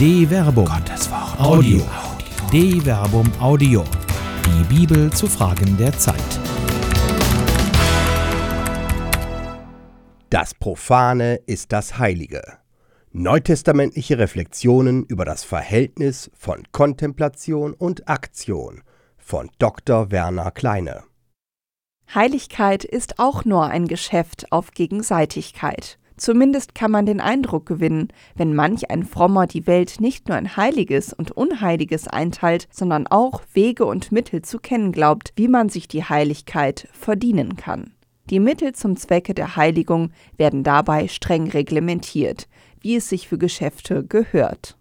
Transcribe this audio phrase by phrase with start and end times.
[0.00, 0.64] De Verbum.
[0.64, 1.38] Gottes Wort.
[1.38, 1.86] Audio.
[2.50, 3.84] De Verbum Audio.
[4.46, 6.16] Die Bibel zu Fragen der Zeit.
[10.30, 12.40] Das Profane ist das Heilige.
[13.12, 18.80] Neutestamentliche Reflexionen über das Verhältnis von Kontemplation und Aktion
[19.18, 20.10] von Dr.
[20.10, 21.02] Werner Kleine.
[22.14, 25.99] Heiligkeit ist auch nur ein Geschäft auf Gegenseitigkeit.
[26.20, 30.54] Zumindest kann man den Eindruck gewinnen, wenn manch ein Frommer die Welt nicht nur in
[30.54, 35.88] Heiliges und Unheiliges einteilt, sondern auch Wege und Mittel zu kennen glaubt, wie man sich
[35.88, 37.94] die Heiligkeit verdienen kann.
[38.28, 42.48] Die Mittel zum Zwecke der Heiligung werden dabei streng reglementiert,
[42.82, 44.76] wie es sich für Geschäfte gehört.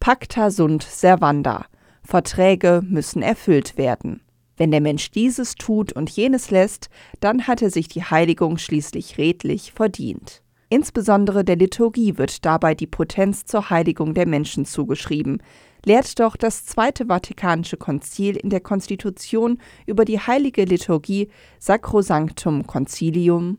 [0.00, 1.64] Pacta sunt servanda.
[2.02, 4.20] Verträge müssen erfüllt werden.
[4.58, 6.90] Wenn der Mensch dieses tut und jenes lässt,
[7.20, 10.43] dann hat er sich die Heiligung schließlich redlich verdient.
[10.70, 15.42] Insbesondere der Liturgie wird dabei die Potenz zur Heiligung der Menschen zugeschrieben,
[15.84, 23.58] lehrt doch das Zweite Vatikanische Konzil in der Konstitution über die heilige Liturgie Sacrosanctum Concilium.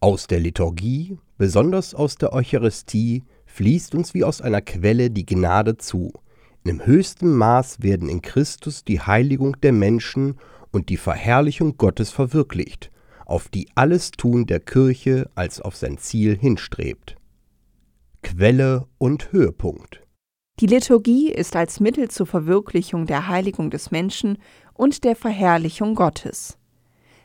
[0.00, 5.76] Aus der Liturgie, besonders aus der Eucharistie, fließt uns wie aus einer Quelle die Gnade
[5.76, 6.12] zu.
[6.64, 10.38] In höchstem Maß werden in Christus die Heiligung der Menschen
[10.72, 12.90] und die Verherrlichung Gottes verwirklicht
[13.30, 17.16] auf die alles Tun der Kirche als auf sein Ziel hinstrebt.
[18.22, 20.02] Quelle und Höhepunkt
[20.58, 24.38] Die Liturgie ist als Mittel zur Verwirklichung der Heiligung des Menschen
[24.74, 26.58] und der Verherrlichung Gottes.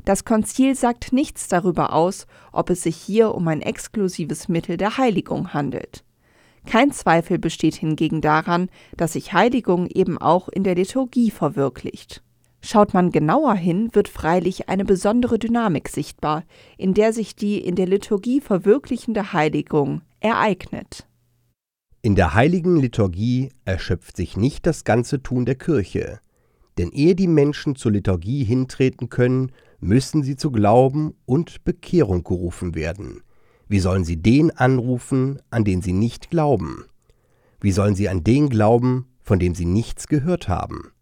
[0.05, 4.97] Das Konzil sagt nichts darüber aus, ob es sich hier um ein exklusives Mittel der
[4.97, 6.05] Heiligung handelt.
[6.67, 12.21] Kein Zweifel besteht hingegen daran, dass sich Heiligung eben auch in der Liturgie verwirklicht.
[12.67, 16.43] Schaut man genauer hin, wird freilich eine besondere Dynamik sichtbar,
[16.79, 21.07] in der sich die in der Liturgie verwirklichende Heiligung ereignet.
[22.01, 26.19] In der heiligen Liturgie erschöpft sich nicht das ganze Tun der Kirche,
[26.79, 32.73] denn ehe die Menschen zur Liturgie hintreten können, müssen sie zu Glauben und Bekehrung gerufen
[32.73, 33.21] werden.
[33.67, 36.85] Wie sollen sie den anrufen, an den sie nicht glauben?
[37.61, 40.94] Wie sollen sie an den glauben, von dem sie nichts gehört haben?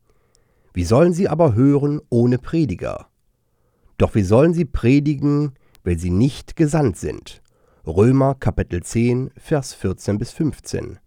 [0.74, 3.08] Wie sollen sie aber hören ohne Prediger?
[4.00, 5.54] Doch wie sollen sie predigen,
[5.84, 7.44] weil sie nicht gesandt sind?
[7.86, 10.98] Römer Kapitel 10, Vers 14 bis 15.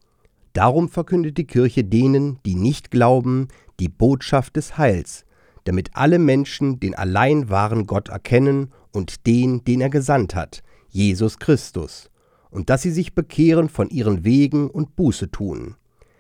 [0.53, 3.49] Darum verkündet die Kirche denen, die nicht glauben,
[3.81, 5.25] die Botschaft des Heils,
[5.65, 11.41] damit alle Menschen den allein wahren Gott erkennen und den, den er gesandt hat, Jesus
[11.41, 12.09] Christus,
[12.51, 15.75] und dass sie sich bekehren von ihren Wegen und Buße tun.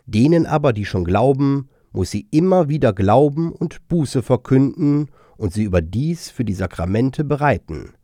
[0.05, 5.09] Denen aber, die schon glauben, muss sie immer wieder Glauben und Buße verkünden
[5.39, 7.95] und sie überdies für die Sakramente bereiten.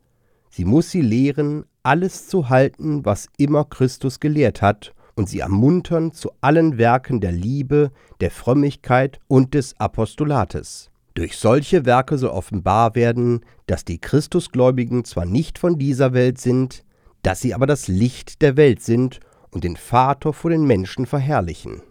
[0.49, 6.11] Sie muss sie lehren, alles zu halten, was immer Christus gelehrt hat, und sie ermuntern
[6.11, 10.89] zu allen Werken der Liebe, der Frömmigkeit und des Apostolates.
[11.13, 16.83] Durch solche Werke soll offenbar werden, dass die Christusgläubigen zwar nicht von dieser Welt sind,
[17.21, 19.19] dass sie aber das Licht der Welt sind
[19.51, 21.83] und den Vater vor den Menschen verherrlichen.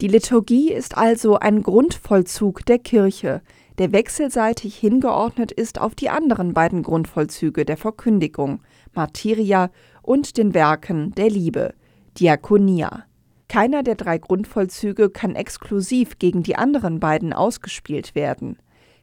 [0.00, 3.42] Die Liturgie ist also ein Grundvollzug der Kirche,
[3.78, 8.60] der wechselseitig hingeordnet ist auf die anderen beiden Grundvollzüge der Verkündigung,
[8.94, 9.70] Martyria
[10.02, 11.74] und den Werken der Liebe,
[12.18, 13.04] Diakonia.
[13.48, 18.58] Keiner der drei Grundvollzüge kann exklusiv gegen die anderen beiden ausgespielt werden.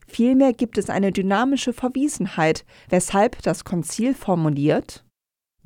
[0.08, 5.04] Vielmehr gibt es eine dynamische Verwiesenheit, weshalb das Konzil formuliert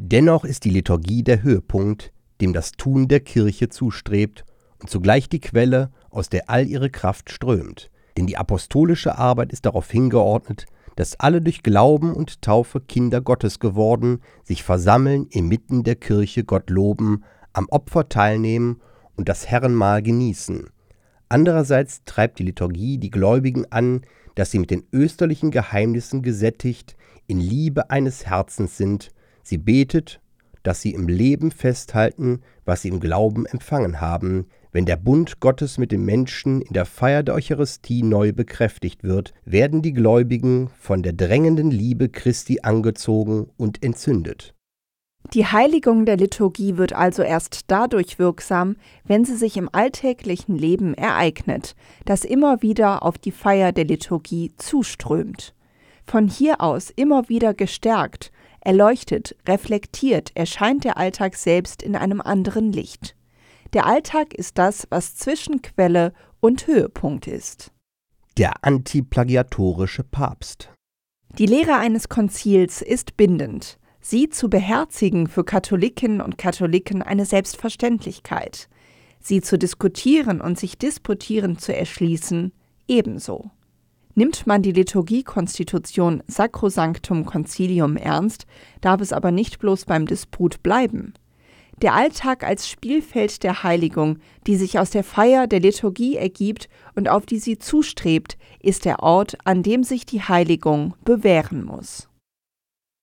[0.02, 4.46] Dennoch ist die Liturgie der Höhepunkt, dem das Tun der Kirche zustrebt
[4.80, 7.90] und zugleich die Quelle, aus der all ihre Kraft strömt.
[8.18, 13.60] Denn die apostolische Arbeit ist darauf hingeordnet, dass alle durch Glauben und Taufe Kinder Gottes
[13.60, 17.24] geworden, sich versammeln, inmitten der Kirche Gott loben,
[17.54, 18.82] am Opfer teilnehmen
[19.16, 20.70] und das Herrenmahl genießen.
[21.30, 24.02] Andererseits treibt die Liturgie die Gläubigen an,
[24.36, 26.96] dass sie mit den österlichen Geheimnissen gesättigt,
[27.28, 29.12] in Liebe eines Herzens sind,
[29.44, 30.20] sie betet,
[30.64, 35.78] dass sie im Leben festhalten, was sie im Glauben empfangen haben, wenn der Bund Gottes
[35.78, 41.02] mit den Menschen in der Feier der Eucharistie neu bekräftigt wird, werden die Gläubigen von
[41.02, 44.54] der drängenden Liebe Christi angezogen und entzündet.
[45.34, 50.94] Die Heiligung der Liturgie wird also erst dadurch wirksam, wenn sie sich im alltäglichen Leben
[50.94, 51.76] ereignet,
[52.06, 55.54] das immer wieder auf die Feier der Liturgie zuströmt.
[56.06, 58.32] Von hier aus immer wieder gestärkt,
[58.62, 63.16] erleuchtet, reflektiert erscheint der Alltag selbst in einem anderen Licht.
[63.74, 67.72] Der Alltag ist das, was zwischen Quelle und Höhepunkt ist.
[68.38, 70.70] Der antiplagiatorische Papst.
[71.38, 73.78] Die Lehre eines Konzils ist bindend.
[74.02, 78.70] Sie zu beherzigen für Katholikinnen und Katholiken eine Selbstverständlichkeit.
[79.22, 82.54] sie zu diskutieren und sich disputieren zu erschließen,
[82.88, 83.52] ebenso.
[84.16, 88.46] Nimmt man die Liturgiekonstitution Sacrosanctum Concilium ernst,
[88.80, 91.14] darf es aber nicht bloß beim Disput bleiben.
[91.82, 97.08] Der Alltag als Spielfeld der Heiligung, die sich aus der Feier der Liturgie ergibt und
[97.08, 102.10] auf die sie zustrebt, ist der Ort, an dem sich die Heiligung bewähren muss.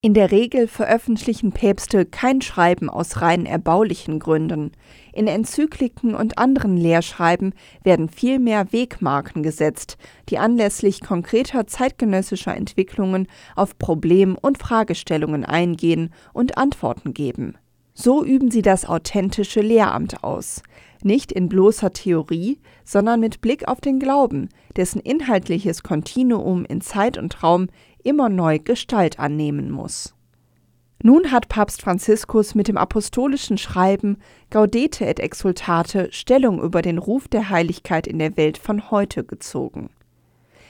[0.02, 4.72] In der Regel veröffentlichen Päpste kein Schreiben aus rein erbaulichen Gründen.
[5.14, 9.96] In Enzykliken und anderen Lehrschreiben werden vielmehr Wegmarken gesetzt,
[10.28, 13.26] die anlässlich konkreter zeitgenössischer Entwicklungen
[13.56, 17.56] auf Problem- und Fragestellungen eingehen und Antworten geben.
[17.98, 20.62] So üben sie das authentische Lehramt aus,
[21.02, 27.16] nicht in bloßer Theorie, sondern mit Blick auf den Glauben, dessen inhaltliches Kontinuum in Zeit
[27.16, 27.68] und Raum
[28.04, 30.14] immer neu Gestalt annehmen muss.
[31.02, 34.18] Nun hat Papst Franziskus mit dem apostolischen Schreiben
[34.50, 39.88] Gaudete et Exultate Stellung über den Ruf der Heiligkeit in der Welt von heute gezogen.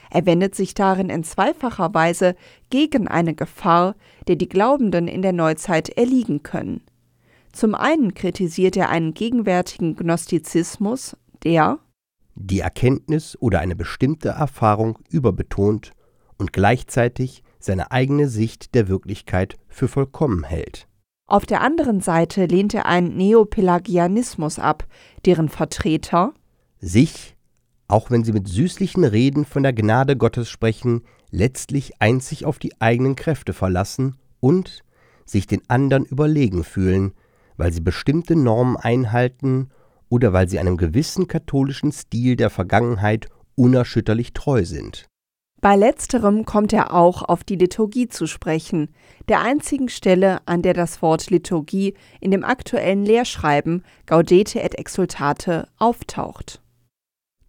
[0.09, 2.35] Er wendet sich darin in zweifacher Weise
[2.69, 3.95] gegen eine Gefahr,
[4.29, 6.81] der die Glaubenden in der Neuzeit erliegen können.
[7.57, 11.79] Zum einen kritisiert er einen gegenwärtigen Gnostizismus, der
[12.35, 15.93] die Erkenntnis oder eine bestimmte Erfahrung überbetont
[16.37, 20.87] und gleichzeitig seine eigene Sicht der Wirklichkeit für vollkommen hält.
[21.25, 24.85] Auf der anderen Seite lehnt er einen Neopelagianismus ab,
[25.25, 26.35] deren Vertreter
[26.79, 27.35] sich,
[27.87, 31.01] auch wenn sie mit süßlichen Reden von der Gnade Gottes sprechen,
[31.31, 34.83] letztlich einzig auf die eigenen Kräfte verlassen und
[35.25, 37.13] sich den anderen überlegen fühlen,
[37.57, 39.69] weil sie bestimmte Normen einhalten
[40.09, 45.07] oder weil sie einem gewissen katholischen Stil der Vergangenheit unerschütterlich treu sind.
[45.59, 48.89] Bei letzterem kommt er auch auf die Liturgie zu sprechen,
[49.27, 55.67] der einzigen Stelle, an der das Wort Liturgie in dem aktuellen Lehrschreiben Gaudete et Exultate
[55.77, 56.61] auftaucht.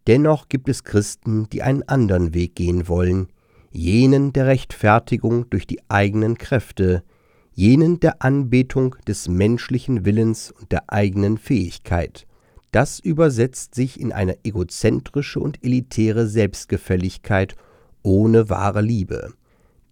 [0.07, 3.29] Dennoch gibt es Christen, die einen anderen Weg gehen wollen,
[3.71, 7.03] jenen der Rechtfertigung durch die eigenen Kräfte,
[7.59, 12.25] jenen der Anbetung des menschlichen Willens und der eigenen Fähigkeit.
[12.71, 17.57] Das übersetzt sich in eine egozentrische und elitäre Selbstgefälligkeit
[18.05, 19.33] ohne wahre Liebe.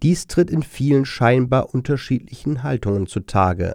[0.05, 3.75] Dies tritt in vielen scheinbar unterschiedlichen Haltungen zutage,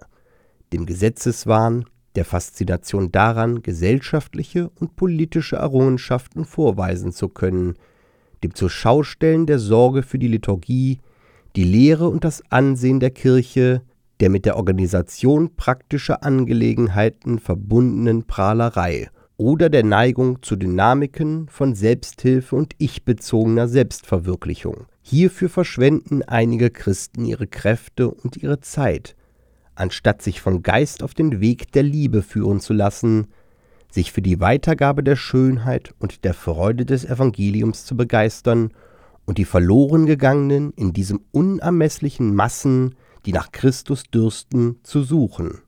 [0.71, 1.83] dem Gesetzeswahn,
[2.15, 7.73] der Faszination daran, gesellschaftliche und politische Errungenschaften vorweisen zu können,
[8.41, 11.01] dem Zurschaustellen der Sorge für die Liturgie,
[11.55, 13.81] die Lehre und das Ansehen der Kirche,
[14.19, 22.55] der mit der Organisation praktischer Angelegenheiten verbundenen Prahlerei oder der Neigung zu Dynamiken von Selbsthilfe
[22.55, 24.85] und ich-bezogener Selbstverwirklichung.
[25.01, 29.15] Hierfür verschwenden einige Christen ihre Kräfte und ihre Zeit,
[29.73, 33.27] anstatt sich vom Geist auf den Weg der Liebe führen zu lassen,
[33.89, 38.69] sich für die Weitergabe der Schönheit und der Freude des Evangeliums zu begeistern
[39.31, 42.95] und die verloren gegangenen in diesem unermesslichen Massen,
[43.25, 45.61] die nach Christus dürsten, zu suchen.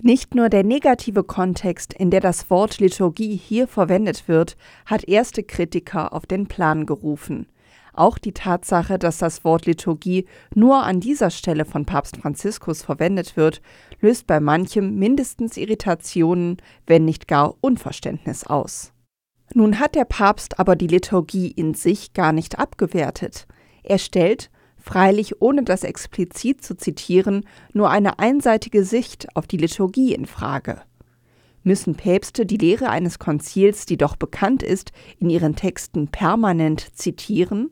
[0.00, 5.42] Nicht nur der negative Kontext, in der das Wort Liturgie hier verwendet wird, hat erste
[5.42, 7.48] Kritiker auf den Plan gerufen.
[7.94, 13.36] Auch die Tatsache, dass das Wort Liturgie nur an dieser Stelle von Papst Franziskus verwendet
[13.36, 13.60] wird,
[14.00, 18.92] löst bei manchem mindestens Irritationen, wenn nicht gar Unverständnis aus.
[19.54, 23.46] Nun hat der Papst aber die Liturgie in sich gar nicht abgewertet.
[23.82, 30.14] Er stellt, freilich ohne das explizit zu zitieren, nur eine einseitige Sicht auf die Liturgie
[30.14, 30.82] in Frage.
[31.62, 37.70] Müssen Päpste die Lehre eines Konzils, die doch bekannt ist, in ihren Texten permanent zitieren?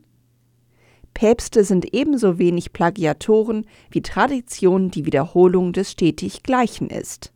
[1.13, 7.31] Päpste sind ebenso wenig Plagiatoren wie Tradition die Wiederholung des stetig Gleichen ist.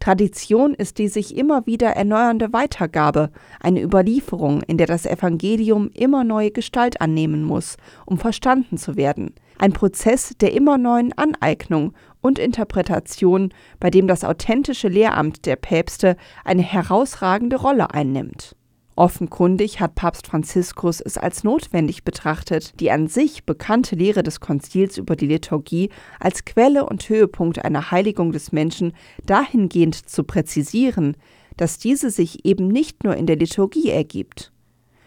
[0.00, 6.24] Tradition ist die sich immer wieder erneuernde Weitergabe, eine Überlieferung, in der das Evangelium immer
[6.24, 12.38] neue Gestalt annehmen muss, um verstanden zu werden, ein Prozess der immer neuen Aneignung und
[12.38, 18.56] Interpretation, bei dem das authentische Lehramt der Päpste eine herausragende Rolle einnimmt.
[18.98, 24.96] Offenkundig hat Papst Franziskus es als notwendig betrachtet, die an sich bekannte Lehre des Konzils
[24.96, 28.94] über die Liturgie als Quelle und Höhepunkt einer Heiligung des Menschen
[29.26, 31.14] dahingehend zu präzisieren,
[31.58, 34.50] dass diese sich eben nicht nur in der Liturgie ergibt.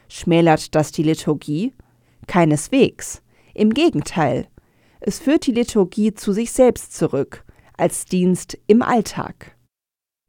[0.07, 1.73] Schmälert das die Liturgie?
[2.27, 3.23] Keineswegs.
[3.55, 4.47] Im Gegenteil.
[4.99, 7.43] Es führt die Liturgie zu sich selbst zurück,
[7.75, 9.55] als Dienst im Alltag.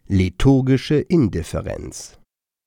[0.07, 2.19] Liturgische Indifferenz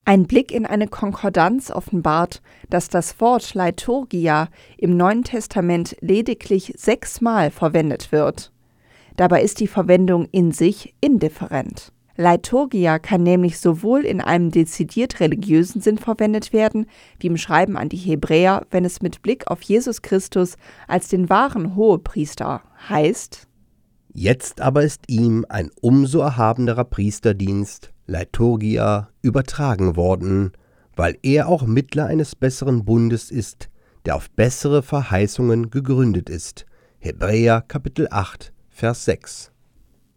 [0.05, 7.51] ein Blick in eine Konkordanz offenbart, dass das Wort Liturgia im Neuen Testament lediglich sechsmal
[7.51, 8.51] verwendet wird.
[9.15, 11.91] Dabei ist die Verwendung in sich indifferent.
[12.15, 16.85] Liturgia kann nämlich sowohl in einem dezidiert religiösen Sinn verwendet werden,
[17.19, 20.57] wie im Schreiben an die Hebräer, wenn es mit Blick auf Jesus Christus
[20.87, 23.47] als den wahren Hohepriester heißt,
[24.15, 30.51] Jetzt aber ist ihm ein umso erhabenerer Priesterdienst, Liturgia, übertragen worden,
[30.95, 33.69] weil er auch Mittler eines besseren Bundes ist,
[34.05, 36.65] der auf bessere Verheißungen gegründet ist.
[36.99, 39.53] Hebräer Kapitel 8, Vers 6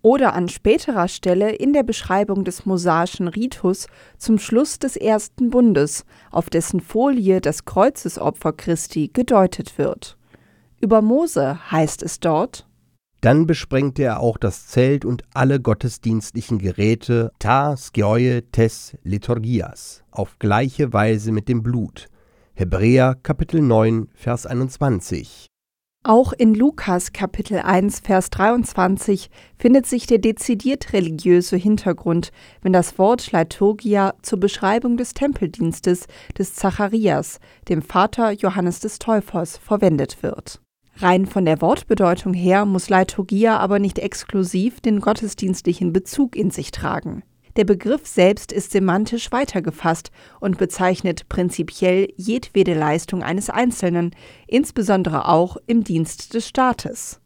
[0.06, 3.88] oder an späterer Stelle in der Beschreibung des mosaischen Ritus
[4.18, 10.16] zum Schluss des ersten Bundes, auf dessen Folie das Kreuzesopfer Christi gedeutet wird.
[10.80, 12.65] Über Mose heißt es dort,
[13.26, 20.38] dann besprengte er auch das Zelt und alle gottesdienstlichen Geräte ta skioie tes liturgias auf
[20.38, 22.06] gleiche Weise mit dem Blut.
[22.54, 25.46] Hebräer Kapitel 9 Vers 21
[26.04, 29.28] auch in Lukas Kapitel 1 Vers 23
[29.58, 32.30] findet sich der dezidiert religiöse Hintergrund,
[32.62, 36.06] wenn das Wort Liturgia zur Beschreibung des Tempeldienstes
[36.38, 40.60] des Zacharias, dem Vater Johannes des Täufers, verwendet wird.
[40.98, 46.70] Rein von der Wortbedeutung her muss Liturgia aber nicht exklusiv den gottesdienstlichen Bezug in sich
[46.70, 47.22] tragen.
[47.56, 50.10] Der Begriff selbst ist semantisch weitergefasst
[50.40, 54.14] und bezeichnet prinzipiell jedwede Leistung eines Einzelnen,
[54.46, 57.20] insbesondere auch im Dienst des Staates.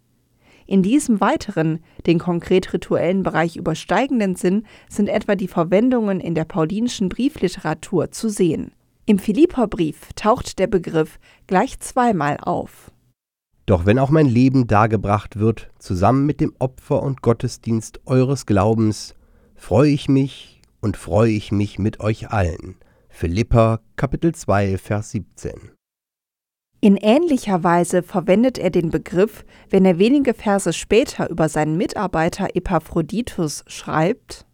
[0.67, 6.45] In diesem weiteren, den konkret rituellen Bereich übersteigenden Sinn sind etwa die Verwendungen in der
[6.45, 8.73] paulinischen Briefliteratur zu sehen.
[9.07, 12.90] Im Philipperbrief taucht der Begriff gleich zweimal auf.
[13.71, 19.15] Doch wenn auch mein Leben dargebracht wird, zusammen mit dem Opfer und Gottesdienst eures Glaubens,
[19.55, 22.75] freue ich mich und freue ich mich mit euch allen.
[23.11, 25.53] Philippa Kapitel 2 Vers 17
[26.83, 32.49] in ähnlicher Weise verwendet er den Begriff, wenn er wenige Verse später über seinen Mitarbeiter
[32.55, 34.47] Epaphroditus schreibt: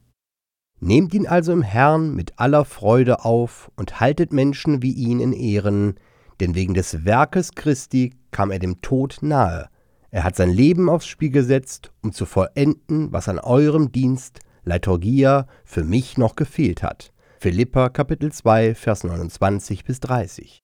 [0.78, 5.32] Nehmt ihn also im Herrn mit aller Freude auf und haltet Menschen wie ihn in
[5.32, 5.94] Ehren,
[6.40, 9.70] denn wegen des Werkes Christi kam er dem Tod nahe.
[10.10, 15.46] Er hat sein Leben aufs Spiel gesetzt, um zu vollenden, was an eurem Dienst Liturgia
[15.64, 17.14] für mich noch gefehlt hat.
[17.38, 20.60] Philippa Kapitel 2 Vers 29 bis 30.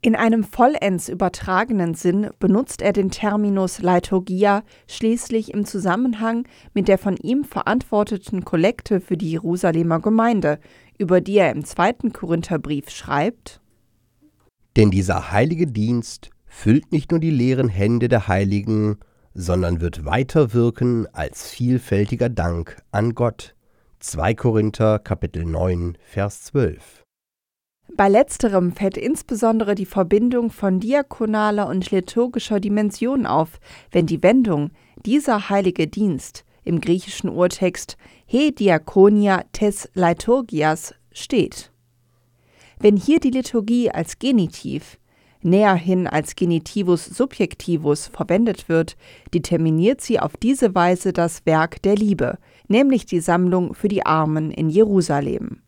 [0.00, 6.98] In einem vollends übertragenen Sinn benutzt er den Terminus Liturgia schließlich im Zusammenhang mit der
[6.98, 10.60] von ihm verantworteten Kollekte für die Jerusalemer Gemeinde,
[10.98, 13.60] über die er im zweiten Korintherbrief schreibt:
[14.76, 18.98] Denn dieser heilige Dienst füllt nicht nur die leeren Hände der Heiligen,
[19.34, 23.54] sondern wird weiter wirken als vielfältiger Dank an Gott.
[24.00, 27.04] 2 Korinther Kapitel 9 Vers 12
[27.96, 33.58] bei letzterem fällt insbesondere die Verbindung von diakonaler und liturgischer Dimension auf,
[33.90, 34.70] wenn die Wendung
[35.04, 41.72] dieser heilige Dienst im griechischen Urtext He diakonia tes liturgias steht.
[42.78, 44.98] Wenn hier die Liturgie als Genitiv
[45.42, 48.96] näherhin als Genitivus subjectivus verwendet wird,
[49.34, 54.50] determiniert sie auf diese Weise das Werk der Liebe, nämlich die Sammlung für die Armen
[54.50, 55.62] in Jerusalem.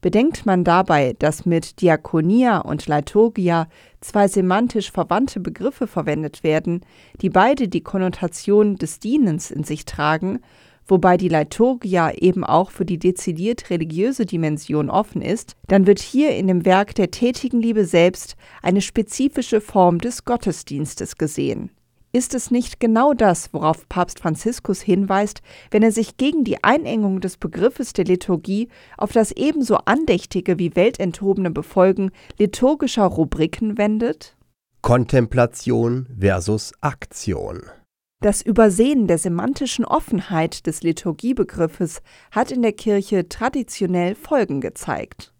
[0.00, 3.66] Bedenkt man dabei, dass mit Diakonia und Liturgia
[4.00, 6.82] zwei semantisch verwandte Begriffe verwendet werden,
[7.22, 10.40] die beide die Konnotation des Dienens in sich tragen,
[10.86, 16.36] wobei die Liturgia eben auch für die dezidiert religiöse Dimension offen ist, dann wird hier
[16.36, 21.70] in dem Werk der tätigen Liebe selbst eine spezifische Form des Gottesdienstes gesehen.
[22.12, 27.20] Ist es nicht genau das, worauf Papst Franziskus hinweist, wenn er sich gegen die Einengung
[27.20, 34.34] des Begriffes der Liturgie auf das ebenso andächtige wie weltenthobene Befolgen liturgischer Rubriken wendet?
[34.80, 37.64] Kontemplation versus Aktion.
[38.26, 42.02] Das Übersehen der semantischen Offenheit des Liturgiebegriffes
[42.32, 45.32] hat in der Kirche traditionell Folgen gezeigt.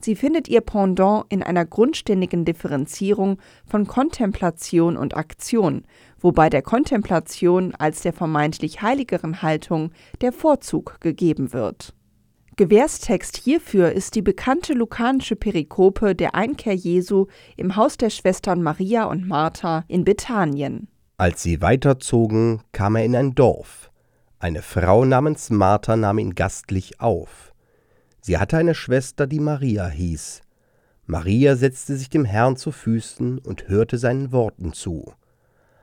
[0.00, 5.84] Sie findet ihr Pendant in einer grundständigen Differenzierung von Kontemplation und Aktion,
[6.18, 11.94] wobei der Kontemplation als der vermeintlich heiligeren Haltung der Vorzug gegeben wird.
[12.56, 19.04] Gewährstext hierfür ist die bekannte lukanische Perikope der Einkehr Jesu im Haus der Schwestern Maria
[19.04, 20.88] und Martha in Bethanien.
[21.20, 23.90] Als sie weiterzogen, kam er in ein Dorf.
[24.38, 27.52] Eine Frau namens Martha nahm ihn gastlich auf.
[28.20, 30.42] Sie hatte eine Schwester, die Maria hieß.
[31.06, 35.12] Maria setzte sich dem Herrn zu Füßen und hörte seinen Worten zu.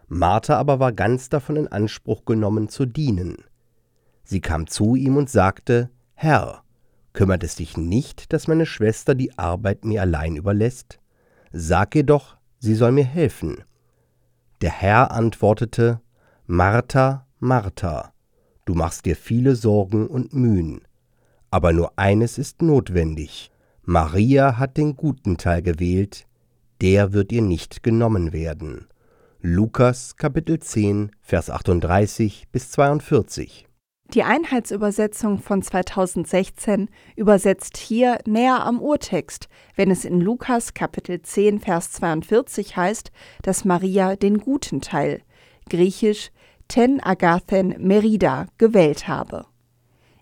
[0.08, 3.44] Martha aber war ganz davon in Anspruch genommen zu dienen.
[4.24, 6.64] Sie kam zu ihm und sagte, Herr,
[7.12, 11.02] kümmert es dich nicht, dass meine Schwester die Arbeit mir allein überlässt?
[11.52, 13.66] Sag ihr doch, sie soll mir helfen.
[14.66, 16.02] Der Herr antwortete,
[16.48, 18.14] Martha, Martha,
[18.66, 20.82] du machst dir viele Sorgen und Mühen.
[21.52, 23.52] Aber nur eines ist notwendig.
[23.84, 26.26] Maria hat den guten Teil gewählt,
[26.82, 28.88] der wird ihr nicht genommen werden.
[29.40, 33.68] Lukas Kapitel 10, Vers 38 bis 42.
[34.14, 41.60] Die Einheitsübersetzung von 2016 übersetzt hier näher am Urtext, wenn es in Lukas Kapitel 10
[41.60, 45.22] Vers 42 heißt, dass Maria den guten Teil,
[45.70, 46.32] griechisch
[46.68, 49.48] ten agathen merida, gewählt habe.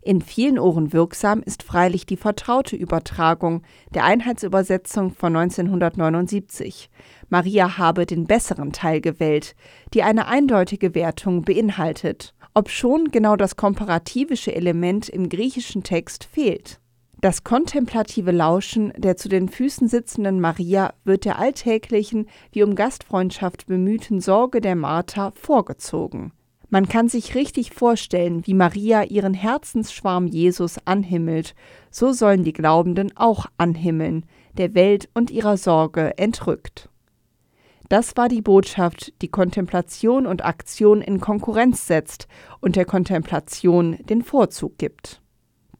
[0.01, 3.61] In vielen Ohren wirksam ist freilich die vertraute Übertragung
[3.93, 6.89] der Einheitsübersetzung von 1979.
[7.29, 9.55] Maria habe den besseren Teil gewählt,
[9.93, 16.79] die eine eindeutige Wertung beinhaltet, obschon genau das komparativische Element im griechischen Text fehlt.
[17.22, 23.65] Das kontemplative Lauschen der zu den Füßen sitzenden Maria wird der alltäglichen wie um Gastfreundschaft
[23.67, 26.33] bemühten Sorge der Martha vorgezogen.
[26.69, 31.55] Man kann sich richtig vorstellen, wie Maria ihren Herzensschwarm Jesus anhimmelt,
[31.91, 34.25] so sollen die Glaubenden auch anhimmeln,
[34.57, 36.89] der Welt und ihrer Sorge entrückt.
[37.93, 42.27] Das war die Botschaft, die Kontemplation und Aktion in Konkurrenz setzt
[42.59, 45.21] und der Kontemplation den Vorzug gibt.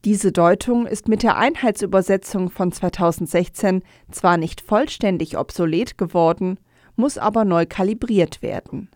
[0.04, 6.60] Diese Deutung ist mit der Einheitsübersetzung von 2016 zwar nicht vollständig obsolet geworden,
[6.94, 8.90] muss aber neu kalibriert werden.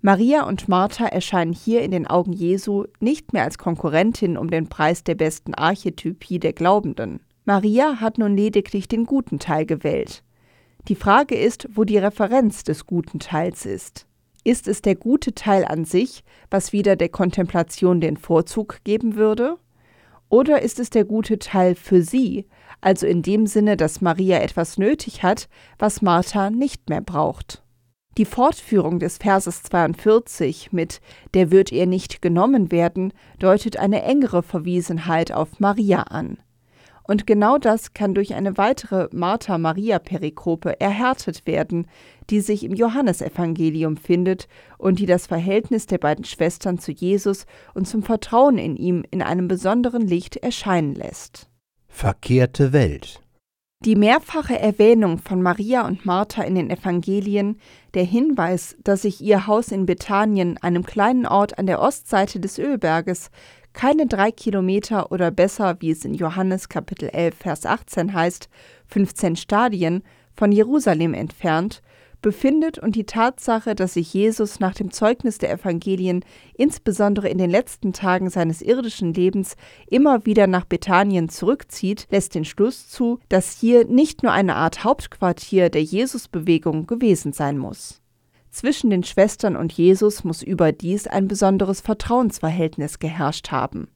[0.00, 4.68] Maria und Martha erscheinen hier in den Augen Jesu nicht mehr als Konkurrentin um den
[4.68, 7.20] Preis der besten Archetypie der Glaubenden.
[7.44, 10.24] Maria hat nun lediglich den guten Teil gewählt.
[10.88, 14.06] Die Frage ist, wo die Referenz des guten Teils ist.
[14.44, 19.56] Ist es der gute Teil an sich, was wieder der Kontemplation den Vorzug geben würde?
[20.28, 22.46] Oder ist es der gute Teil für sie,
[22.80, 27.64] also in dem Sinne, dass Maria etwas nötig hat, was Martha nicht mehr braucht?
[28.16, 31.00] Die Fortführung des Verses 42 mit
[31.34, 36.38] Der wird ihr nicht genommen werden deutet eine engere Verwiesenheit auf Maria an.
[37.06, 41.86] Und genau das kann durch eine weitere Martha-Maria-Perikope erhärtet werden,
[42.30, 47.86] die sich im Johannesevangelium findet und die das Verhältnis der beiden Schwestern zu Jesus und
[47.86, 51.48] zum Vertrauen in ihm in einem besonderen Licht erscheinen lässt.
[51.88, 53.20] Verkehrte Welt
[53.84, 57.60] die mehrfache Erwähnung von Maria und Martha in den Evangelien,
[57.94, 62.58] der Hinweis, dass sich ihr Haus in Bethanien, einem kleinen Ort an der Ostseite des
[62.58, 63.30] Ölberges,
[63.76, 68.48] keine drei Kilometer oder besser, wie es in Johannes Kapitel 11, Vers 18 heißt,
[68.86, 70.02] 15 Stadien
[70.34, 71.82] von Jerusalem entfernt,
[72.22, 77.50] befindet und die Tatsache, dass sich Jesus nach dem Zeugnis der Evangelien insbesondere in den
[77.50, 79.56] letzten Tagen seines irdischen Lebens
[79.88, 84.84] immer wieder nach Bethanien zurückzieht, lässt den Schluss zu, dass hier nicht nur eine Art
[84.84, 88.00] Hauptquartier der Jesusbewegung gewesen sein muss.
[88.56, 93.88] Zwischen den Schwestern und Jesus muss überdies ein besonderes Vertrauensverhältnis geherrscht haben.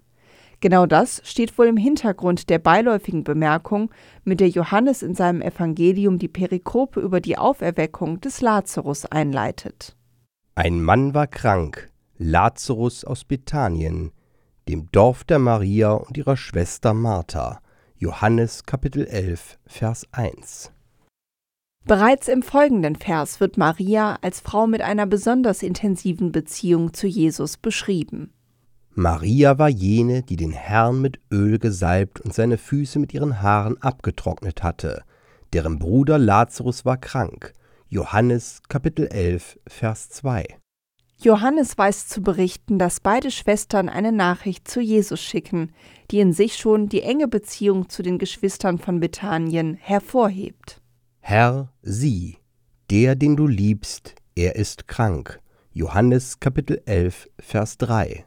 [0.60, 3.90] Genau das steht wohl im Hintergrund der beiläufigen Bemerkung,
[4.22, 9.96] mit der Johannes in seinem Evangelium die Perikope über die Auferweckung des Lazarus einleitet.
[10.56, 14.12] Ein Mann war krank, Lazarus aus Bethanien,
[14.68, 17.62] dem Dorf der Maria und ihrer Schwester Martha.
[17.96, 20.70] Johannes Kapitel 11, Vers 1.
[21.86, 27.56] Bereits im folgenden Vers wird Maria als Frau mit einer besonders intensiven Beziehung zu Jesus
[27.56, 28.32] beschrieben.
[28.94, 33.80] Maria war jene, die den Herrn mit Öl gesalbt und seine Füße mit ihren Haaren
[33.82, 35.02] abgetrocknet hatte,
[35.52, 37.52] deren Bruder Lazarus war krank.
[37.88, 40.46] Johannes Kapitel 11, Vers 2.
[41.18, 45.72] Johannes weiß zu berichten, dass beide Schwestern eine Nachricht zu Jesus schicken,
[46.10, 50.80] die in sich schon die enge Beziehung zu den Geschwistern von Bethanien hervorhebt.
[51.20, 52.38] Herr, sieh,
[52.90, 55.40] der, den du liebst, er ist krank.
[55.72, 58.24] Johannes Kapitel 11, Vers 3.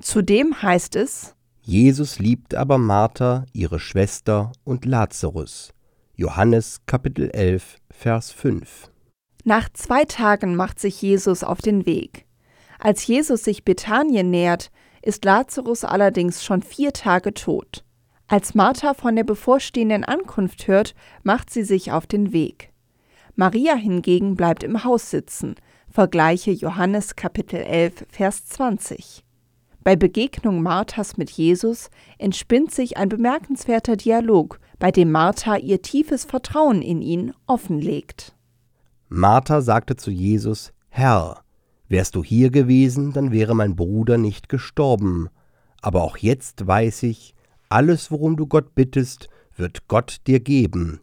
[0.00, 5.72] Zudem heißt es, Jesus liebt aber Martha, ihre Schwester und Lazarus.
[6.14, 8.90] Johannes Kapitel 11, Vers 5.
[9.44, 12.26] Nach zwei Tagen macht sich Jesus auf den Weg.
[12.78, 14.70] Als Jesus sich Bethanien nähert,
[15.02, 17.84] ist Lazarus allerdings schon vier Tage tot.
[18.32, 22.72] Als Martha von der bevorstehenden Ankunft hört, macht sie sich auf den Weg.
[23.36, 25.54] Maria hingegen bleibt im Haus sitzen.
[25.90, 29.22] Vergleiche Johannes Kapitel 11, Vers 20.
[29.84, 36.24] Bei Begegnung Marthas mit Jesus entspinnt sich ein bemerkenswerter Dialog, bei dem Martha ihr tiefes
[36.24, 38.34] Vertrauen in ihn offenlegt.
[39.10, 41.42] Martha sagte zu Jesus, Herr,
[41.90, 45.28] wärst du hier gewesen, dann wäre mein Bruder nicht gestorben.
[45.82, 47.34] Aber auch jetzt weiß ich,
[47.72, 51.00] alles, worum du Gott bittest, wird Gott dir geben.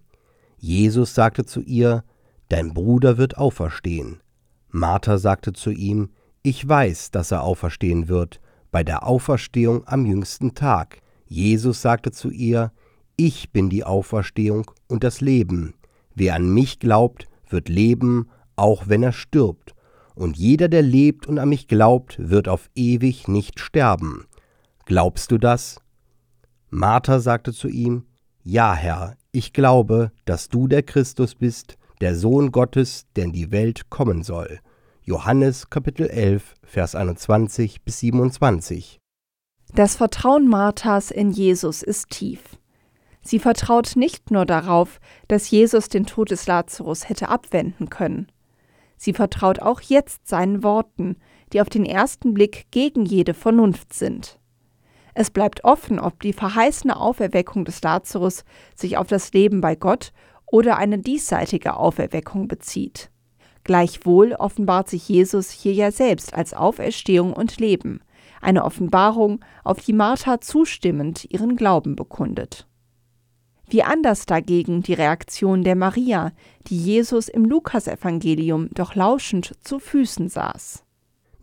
[0.58, 2.04] Jesus sagte zu ihr,
[2.50, 4.22] Dein Bruder wird auferstehen.
[4.70, 6.10] Martha sagte zu ihm,
[6.44, 8.40] Ich weiß, dass er auferstehen wird,
[8.72, 11.02] bei der Auferstehung am jüngsten Tag.
[11.26, 12.72] Jesus sagte zu ihr,
[13.18, 15.74] Ich bin die Auferstehung und das Leben.
[16.14, 19.74] Wer an mich glaubt, wird leben, auch wenn er stirbt.
[20.16, 24.26] Und jeder, der lebt und an mich glaubt, wird auf ewig nicht sterben.
[24.86, 25.80] Glaubst du das?
[26.72, 28.06] Martha sagte zu ihm,
[28.44, 33.52] Ja, Herr, ich glaube, dass du der Christus bist, der Sohn Gottes, der in die
[33.52, 34.60] Welt kommen soll.
[35.02, 39.00] Johannes Kapitel 11, Vers 21 bis 27.
[39.74, 42.42] Das Vertrauen Marthas in Jesus ist tief.
[43.22, 48.32] Sie vertraut nicht nur darauf, dass Jesus den Tod des Lazarus hätte abwenden können.
[48.98, 51.18] Sie vertraut auch jetzt seinen Worten,
[51.54, 54.40] die auf den ersten Blick gegen jede Vernunft sind.
[55.20, 60.14] Es bleibt offen, ob die verheißene Auferweckung des Lazarus sich auf das Leben bei Gott
[60.46, 63.12] oder eine diesseitige Auferweckung bezieht.
[63.66, 68.00] Gleichwohl offenbart sich Jesus hier ja selbst als Auferstehung und Leben,
[68.40, 72.66] eine Offenbarung, auf die Martha zustimmend ihren Glauben bekundet.
[73.68, 76.32] Wie anders dagegen die Reaktion der Maria,
[76.68, 80.86] die Jesus im Lukasevangelium doch lauschend zu Füßen saß.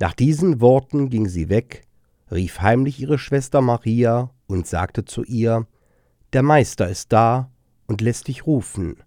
[0.00, 1.85] Nach diesen Worten ging sie weg,
[2.30, 5.66] rief heimlich ihre Schwester Maria und sagte zu ihr,
[6.32, 7.50] Der Meister ist da
[7.86, 9.02] und lässt dich rufen.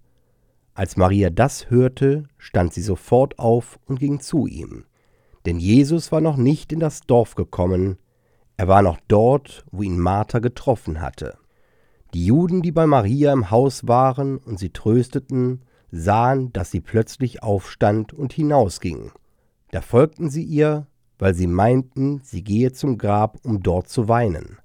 [0.73, 4.85] Als Maria das hörte, stand sie sofort auf und ging zu ihm.
[5.45, 7.97] Denn Jesus war noch nicht in das Dorf gekommen,
[8.59, 11.37] er war noch dort, wo ihn Martha getroffen hatte.
[12.13, 17.41] Die Juden, die bei Maria im Haus waren und sie trösteten, sahen, dass sie plötzlich
[17.41, 19.13] aufstand und hinausging.
[19.71, 20.87] Da folgten sie ihr,
[21.19, 24.57] weil sie meinten, sie gehe zum Grab, um dort zu weinen.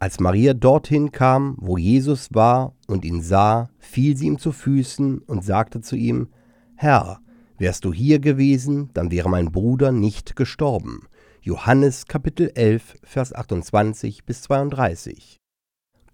[0.00, 5.18] Als Maria dorthin kam, wo Jesus war und ihn sah, fiel sie ihm zu Füßen
[5.18, 6.28] und sagte zu ihm,
[6.74, 7.20] Herr,
[7.58, 11.06] wärst du hier gewesen, dann wäre mein Bruder nicht gestorben.
[11.42, 15.36] Johannes Kapitel 11, Vers 28 bis 32.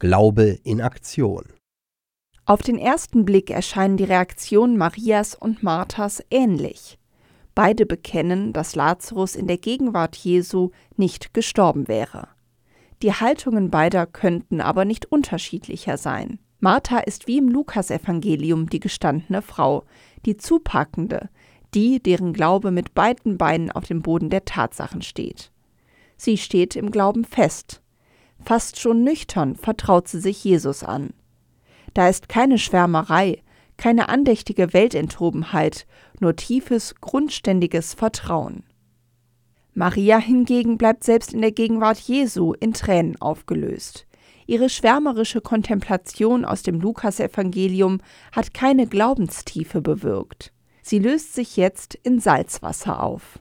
[0.00, 1.44] Glaube in Aktion.
[2.44, 6.98] Auf den ersten Blick erscheinen die Reaktionen Marias und Marthas ähnlich.
[7.56, 12.28] Beide bekennen, dass Lazarus in der Gegenwart Jesu nicht gestorben wäre.
[13.02, 16.38] Die Haltungen beider könnten aber nicht unterschiedlicher sein.
[16.60, 19.84] Martha ist wie im Lukasevangelium die gestandene Frau,
[20.26, 21.30] die zupackende,
[21.72, 25.50] die, deren Glaube mit beiden Beinen auf dem Boden der Tatsachen steht.
[26.18, 27.80] Sie steht im Glauben fest,
[28.44, 31.14] Fast schon nüchtern vertraut sie sich Jesus an.
[31.94, 33.42] Da ist keine Schwärmerei,
[33.76, 35.86] keine andächtige Weltenthobenheit,
[36.20, 38.64] nur tiefes, grundständiges Vertrauen.
[39.74, 44.06] Maria hingegen bleibt selbst in der Gegenwart Jesu in Tränen aufgelöst.
[44.46, 48.00] Ihre schwärmerische Kontemplation aus dem Lukasevangelium
[48.32, 50.52] hat keine Glaubenstiefe bewirkt.
[50.82, 53.40] Sie löst sich jetzt in Salzwasser auf.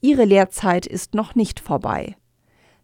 [0.00, 2.16] Ihre Lehrzeit ist noch nicht vorbei.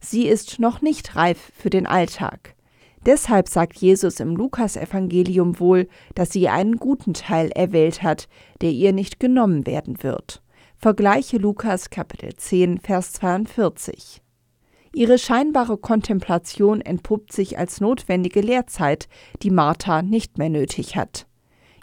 [0.00, 2.56] Sie ist noch nicht reif für den Alltag.
[3.04, 8.28] Deshalb sagt Jesus im Lukasevangelium wohl, dass sie einen guten Teil erwählt hat,
[8.60, 10.42] der ihr nicht genommen werden wird.
[10.76, 14.22] Vergleiche Lukas Kapitel 10, Vers 42.
[14.94, 19.08] Ihre scheinbare Kontemplation entpuppt sich als notwendige Lehrzeit,
[19.42, 21.26] die Martha nicht mehr nötig hat.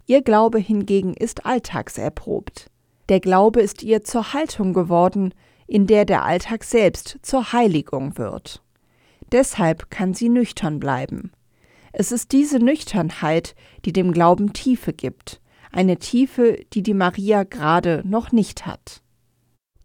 [0.05, 2.69] Ihr Glaube hingegen ist alltagserprobt.
[3.09, 5.33] Der Glaube ist ihr zur Haltung geworden,
[5.65, 8.61] in der der Alltag selbst zur Heiligung wird.
[9.31, 11.31] Deshalb kann sie nüchtern bleiben.
[11.91, 18.03] Es ist diese Nüchternheit, die dem Glauben Tiefe gibt, eine Tiefe, die die Maria gerade
[18.05, 19.01] noch nicht hat.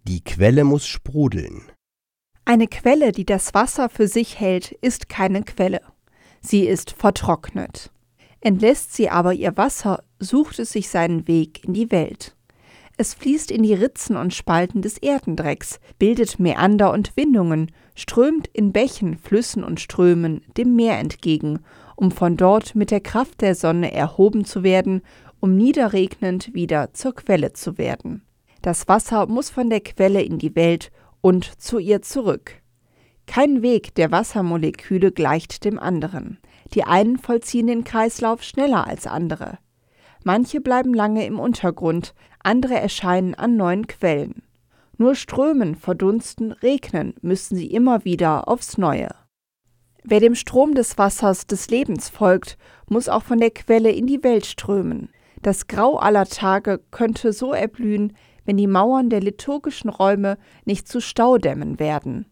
[0.04, 1.62] Die Quelle muss sprudeln.
[2.44, 5.80] Eine Quelle, die das Wasser für sich hält, ist keine Quelle.
[6.40, 7.90] Sie ist vertrocknet.
[8.40, 12.36] Entlässt sie aber ihr Wasser, sucht es sich seinen Weg in die Welt.
[12.98, 18.72] Es fließt in die Ritzen und Spalten des Erdendrecks, bildet Mäander und Windungen, strömt in
[18.72, 21.60] Bächen, Flüssen und Strömen dem Meer entgegen,
[21.96, 25.02] um von dort mit der Kraft der Sonne erhoben zu werden,
[25.40, 28.22] um niederregnend wieder zur Quelle zu werden.
[28.62, 32.62] Das Wasser muss von der Quelle in die Welt und zu ihr zurück.
[33.26, 36.38] Kein Weg der Wassermoleküle gleicht dem anderen.
[36.74, 39.58] Die einen vollziehen den Kreislauf schneller als andere.
[40.24, 44.42] Manche bleiben lange im Untergrund, andere erscheinen an neuen Quellen.
[44.96, 49.08] Nur strömen, verdunsten, regnen müssen sie immer wieder aufs Neue.
[50.04, 54.22] Wer dem Strom des Wassers des Lebens folgt, muss auch von der Quelle in die
[54.22, 55.08] Welt strömen.
[55.42, 58.12] Das Grau aller Tage könnte so erblühen,
[58.44, 62.26] wenn die Mauern der liturgischen Räume nicht zu Staudämmen werden.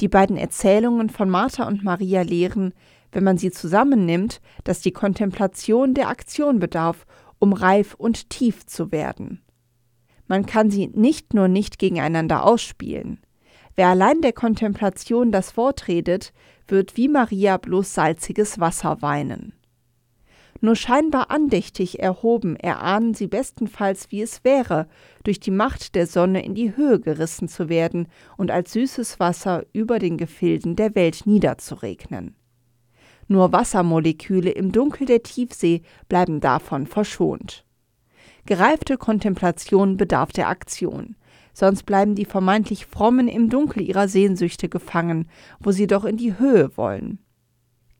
[0.00, 2.72] Die beiden Erzählungen von Martha und Maria lehren,
[3.10, 7.04] wenn man sie zusammennimmt, dass die Kontemplation der Aktion bedarf,
[7.38, 9.42] um reif und tief zu werden.
[10.28, 13.20] Man kann sie nicht nur nicht gegeneinander ausspielen.
[13.74, 16.32] Wer allein der Kontemplation das Wort redet,
[16.66, 19.54] wird wie Maria bloß salziges Wasser weinen.
[20.60, 24.88] Nur scheinbar andächtig erhoben erahnen sie bestenfalls, wie es wäre,
[25.22, 29.64] durch die Macht der Sonne in die Höhe gerissen zu werden und als süßes Wasser
[29.72, 32.34] über den Gefilden der Welt niederzuregnen.
[33.28, 37.64] Nur Wassermoleküle im Dunkel der Tiefsee bleiben davon verschont.
[38.48, 41.16] Gereifte Kontemplation bedarf der Aktion,
[41.52, 45.28] sonst bleiben die vermeintlich Frommen im Dunkel ihrer Sehnsüchte gefangen,
[45.60, 47.18] wo sie doch in die Höhe wollen.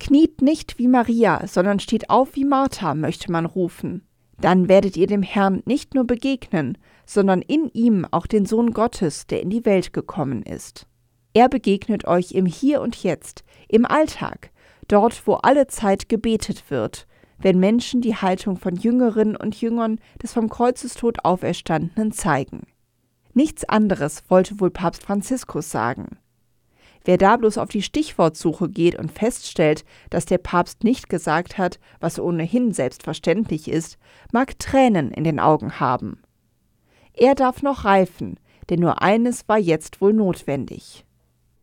[0.01, 4.07] Kniet nicht wie Maria, sondern steht auf wie Martha, möchte man rufen.
[4.41, 9.27] Dann werdet ihr dem Herrn nicht nur begegnen, sondern in ihm auch den Sohn Gottes,
[9.27, 10.87] der in die Welt gekommen ist.
[11.35, 14.51] Er begegnet euch im Hier und Jetzt, im Alltag,
[14.87, 17.07] dort wo alle Zeit gebetet wird,
[17.38, 22.66] wenn Menschen die Haltung von Jüngerinnen und Jüngern des vom Kreuzestod Auferstandenen zeigen.
[23.35, 26.18] Nichts anderes wollte wohl Papst Franziskus sagen.
[27.05, 31.79] Wer da bloß auf die Stichwortsuche geht und feststellt, dass der Papst nicht gesagt hat,
[32.01, 33.98] was ohnehin selbstverständlich ist,
[34.33, 36.20] mag Tränen in den Augen haben.
[37.14, 41.05] Er darf noch reifen, denn nur eines war jetzt wohl notwendig.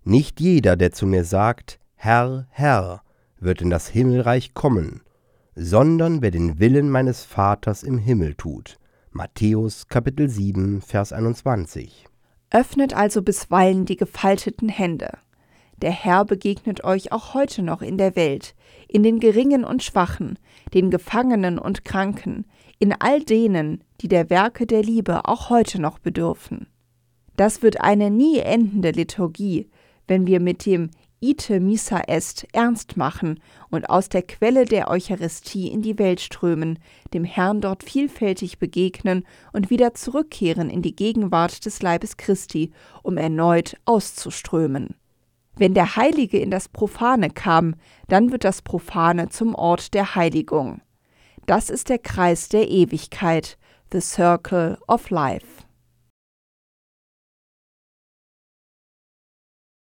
[0.03, 3.01] Nicht jeder, der zu mir sagt, Herr, Herr,
[3.39, 5.01] wird in das Himmelreich kommen,
[5.55, 8.77] sondern wer den Willen meines Vaters im Himmel tut.
[9.11, 12.05] Matthäus Kapitel 7, Vers 21.
[12.51, 15.17] Öffnet also bisweilen die gefalteten Hände.
[15.77, 18.55] Der Herr begegnet euch auch heute noch in der Welt,
[18.87, 20.37] in den Geringen und Schwachen,
[20.73, 22.45] den Gefangenen und Kranken,
[22.79, 26.67] in all denen, die der Werke der Liebe auch heute noch bedürfen.
[27.37, 29.69] Das wird eine nie endende Liturgie,
[30.07, 35.69] wenn wir mit dem Ite Missa Est ernst machen und aus der Quelle der Eucharistie
[35.69, 36.79] in die Welt strömen,
[37.13, 43.17] dem Herrn dort vielfältig begegnen und wieder zurückkehren in die Gegenwart des Leibes Christi, um
[43.17, 44.95] erneut auszuströmen.
[45.57, 47.75] Wenn der Heilige in das Profane kam,
[48.07, 50.81] dann wird das Profane zum Ort der Heiligung.
[51.45, 53.57] Das ist der Kreis der Ewigkeit,
[53.91, 55.64] the Circle of Life.